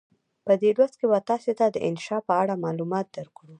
[0.45, 3.49] په دې لوست کې به تاسې ته د انشأ په اړه معلومات درکړو.